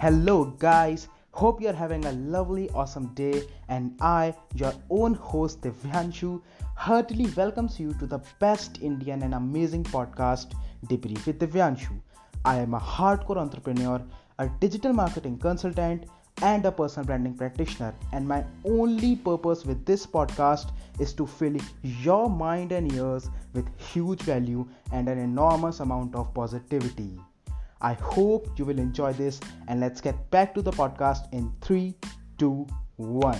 [0.00, 1.08] Hello, guys.
[1.32, 3.42] Hope you're having a lovely, awesome day.
[3.68, 6.40] And I, your own host Divyanshu,
[6.74, 10.54] heartily welcomes you to the best Indian and amazing podcast,
[10.86, 12.00] Debrief with Divyanshu.
[12.46, 14.00] I am a hardcore entrepreneur,
[14.38, 16.06] a digital marketing consultant,
[16.40, 17.94] and a personal branding practitioner.
[18.14, 23.68] And my only purpose with this podcast is to fill your mind and ears with
[23.78, 27.20] huge value and an enormous amount of positivity.
[27.82, 31.94] I hope you will enjoy this and let's get back to the podcast in 3,
[32.36, 32.66] 2,
[32.96, 33.38] 1.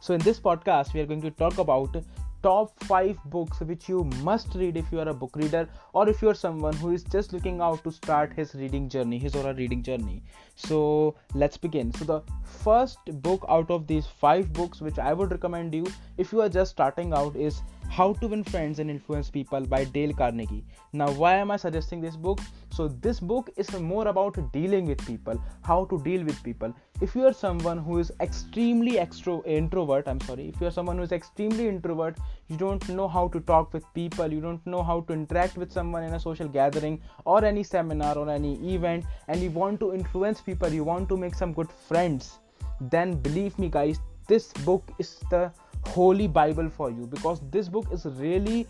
[0.00, 1.94] So, in this podcast, we are going to talk about
[2.42, 6.22] top 5 books which you must read if you are a book reader or if
[6.22, 9.42] you are someone who is just looking out to start his reading journey, his or
[9.42, 10.22] her reading journey.
[10.54, 11.92] So, let's begin.
[11.92, 16.32] So, the first book out of these 5 books which I would recommend you if
[16.32, 17.60] you are just starting out is
[18.00, 20.64] how to Win Friends and Influence People by Dale Carnegie.
[20.94, 22.40] Now, why am I suggesting this book?
[22.70, 26.72] So, this book is more about dealing with people, how to deal with people.
[27.02, 30.96] If you are someone who is extremely extro introvert, I'm sorry, if you are someone
[30.96, 32.16] who is extremely introvert,
[32.48, 35.70] you don't know how to talk with people, you don't know how to interact with
[35.70, 39.92] someone in a social gathering or any seminar or any event, and you want to
[39.92, 42.38] influence people, you want to make some good friends,
[42.80, 45.52] then believe me, guys, this book is the
[45.86, 48.66] holy bible for you because this book is really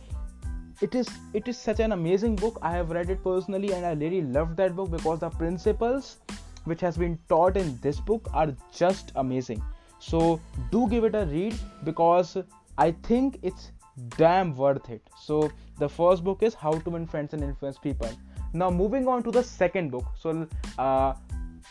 [0.81, 2.59] it is it is such an amazing book.
[2.63, 6.17] I have read it personally and i really loved that book because the principles
[6.65, 9.63] which has been taught in this book are just amazing.
[9.99, 12.37] So do give it a read because
[12.79, 13.73] i think it's
[14.17, 15.03] damn worth it.
[15.21, 18.11] So the first book is how to win friends and influence people.
[18.55, 20.07] Now moving on to the second book.
[20.19, 20.47] So
[20.79, 21.15] uh,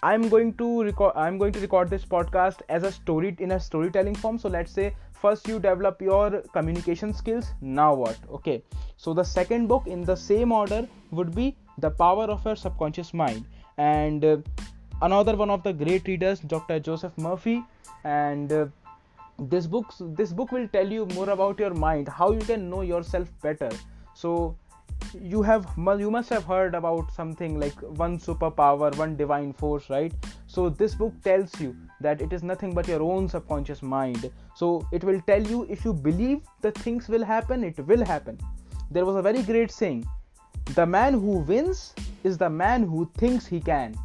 [0.03, 3.59] i'm going to record i'm going to record this podcast as a story in a
[3.59, 4.37] storytelling form.
[4.37, 8.17] So let's say first you develop your communication skills now what?
[8.31, 8.63] Okay.
[8.97, 13.13] So the second book in the same order would be the power of your subconscious
[13.13, 13.45] mind.
[13.77, 14.37] And uh,
[15.01, 17.63] another one of the great readers dr joseph murphy.
[18.03, 18.67] And uh,
[19.39, 22.81] this book this book will tell you more about your mind how you can know
[22.81, 23.69] yourself better.
[24.13, 24.55] So
[25.13, 30.13] you have you must have heard about something like one superpower one divine force right?
[30.47, 34.31] So this book tells you that it is nothing but your own subconscious mind.
[34.55, 38.39] So it will tell you if you believe the things will happen it will happen.
[38.91, 40.07] There was a very great saying
[40.75, 41.93] the man who wins
[42.23, 43.95] is the man who thinks he can.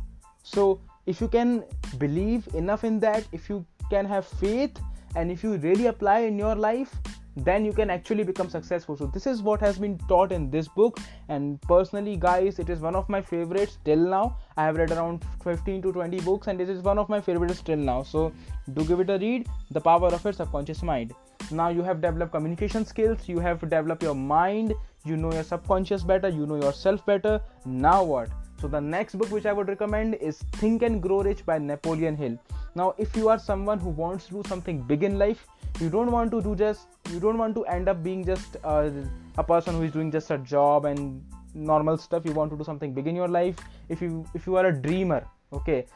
[0.42, 1.64] So if you can
[1.98, 4.78] believe enough in that if you can have faith
[5.16, 6.94] and if you really apply in your life
[7.36, 8.96] then you can actually become successful.
[8.96, 10.98] So this is what has been taught in this book.
[11.28, 14.38] And personally guys it is one of my favorites till now.
[14.56, 17.62] I have read around 15 to 20 books and this is one of my favorites
[17.62, 18.02] till now.
[18.02, 18.32] So
[18.72, 19.48] do give it a read.
[19.70, 21.12] The power of your subconscious mind.
[21.50, 23.28] Now you have developed communication skills.
[23.28, 24.74] You have developed your mind.
[25.04, 26.28] You know your subconscious better.
[26.28, 27.40] You know yourself better.
[27.66, 28.30] Now what
[28.60, 32.16] so the next book which i would recommend is think and grow rich by napoleon
[32.16, 32.38] hill.
[32.76, 35.46] Now if you are someone who wants to do something big in life
[35.80, 38.90] you don't want to do just you don't want to end up being just uh,
[39.38, 42.24] a person who is doing just a job and normal stuff.
[42.24, 43.56] You want to do something big in your life.
[43.88, 45.86] If you if you are a dreamer okay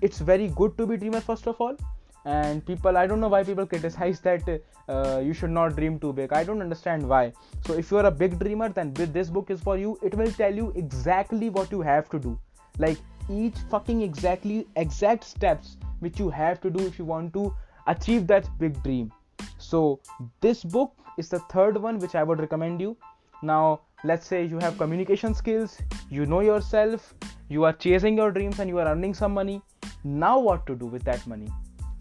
[0.00, 1.76] it's very good to be dreamer first of all
[2.24, 4.42] and people i don't know why people criticize that
[4.88, 6.32] uh, you should not dream too big.
[6.32, 7.32] I don't understand why.
[7.66, 9.98] So if you are a big dreamer then this book is for you.
[10.02, 12.38] It will tell you exactly what you have to do.
[12.78, 12.98] Like
[13.30, 17.54] each fucking exactly exact steps which you have to do if you want to
[17.86, 19.12] achieve that big dream.
[19.58, 20.00] So
[20.40, 22.96] this book is the third one which i would recommend you.
[23.42, 25.78] Now let's say you have communication skills
[26.08, 27.14] you know yourself
[27.48, 29.60] you are chasing your dreams and you are earning some money.
[30.04, 31.48] Now what to do with that money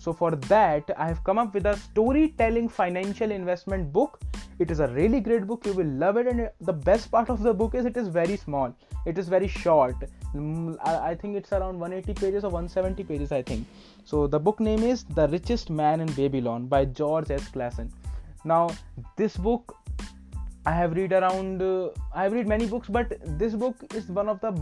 [0.07, 4.19] so for that i have come up with a storytelling financial investment book.
[4.59, 5.65] It is a really great book.
[5.67, 6.27] You will love it.
[6.27, 8.73] And the best part of the book is it is very small.
[9.05, 9.95] It is very short.
[10.33, 10.77] Mm,
[11.09, 13.67] i think it's around 180 pages or 170 pages i think.
[14.05, 17.47] So the book name is The Richest Man in Babylon by George S.
[17.49, 17.91] Clason.
[18.53, 18.63] Now
[19.21, 19.75] this book
[20.65, 24.35] I have read around uh, I have read many books but this book is one
[24.35, 24.53] of the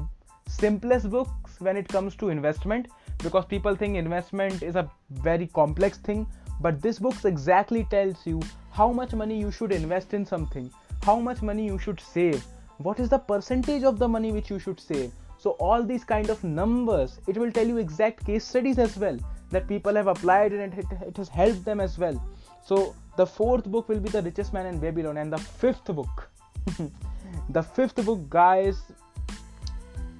[0.59, 2.88] simplest books when it comes to investment
[3.19, 6.25] because people think investment is a very complex thing
[6.62, 8.41] but this book exactly tells you
[8.71, 10.71] how much money you should invest in something
[11.03, 12.44] how much money you should save
[12.77, 15.12] what is the percentage of the money which you should save.
[15.38, 19.17] So all these kind of numbers it will tell you exact case studies as well
[19.51, 22.21] that people have applied and it, it has helped them as well.
[22.65, 26.29] So the fourth book will be the richest man in babylon and the fifth book
[27.50, 28.81] the fifth book guys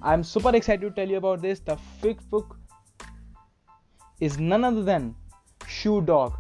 [0.01, 1.59] i'm super excited to tell you about this.
[1.59, 2.57] The fifth book
[4.19, 5.13] is none other than
[5.67, 6.33] shoe dog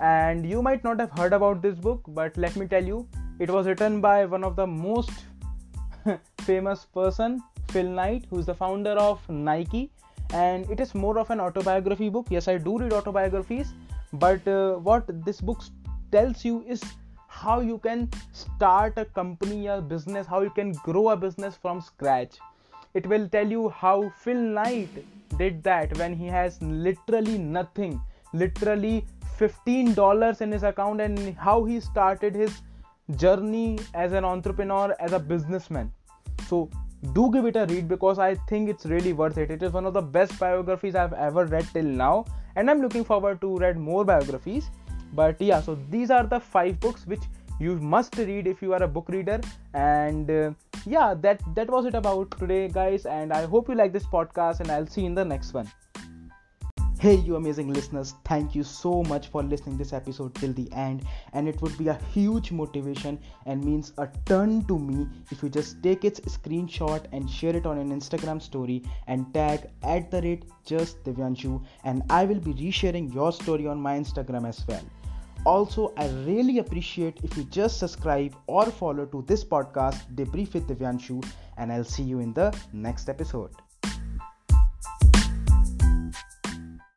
[0.00, 3.06] and you might not have heard about this book but let me tell you
[3.38, 5.10] it was written by one of the most
[6.42, 9.92] famous person Phil Knight, who is the founder of Nike,
[10.32, 12.26] and it is more of an autobiography book.
[12.28, 13.72] Yes, I do read autobiographies,
[14.12, 15.62] but uh, what this book
[16.10, 16.82] tells you is
[17.28, 21.80] how you can start a company or business, how you can grow a business from
[21.80, 22.38] scratch.
[22.94, 24.88] It will tell you how Phil Knight
[25.38, 28.00] did that when he has literally nothing,
[28.32, 29.04] literally
[29.38, 32.62] $15 in his account, and how he started his
[33.16, 35.92] journey as an entrepreneur, as a businessman.
[36.48, 36.68] So,
[37.14, 39.50] do give it a read because I think it's really worth it.
[39.50, 42.26] It is one of the best biographies I've ever read till now,
[42.56, 44.70] and I'm looking forward to read more biographies.
[45.12, 47.22] But yeah, so these are the five books which
[47.58, 49.40] you must read if you are a book reader.
[49.74, 50.50] And uh,
[50.86, 53.06] yeah, that that was it about today, guys.
[53.06, 55.70] And I hope you like this podcast, and I'll see you in the next one.
[57.00, 61.06] Hey, you amazing listeners, thank you so much for listening this episode till the end.
[61.32, 65.48] And it would be a huge motivation and means a ton to me if you
[65.48, 70.20] just take its screenshot and share it on an Instagram story and tag at the
[70.20, 74.84] rate just Divyanshu, and I will be resharing your story on my Instagram as well.
[75.46, 80.68] Also, I really appreciate if you just subscribe or follow to this podcast, Debrief with
[80.68, 81.24] Divyanshu,
[81.56, 83.50] and I'll see you in the next episode.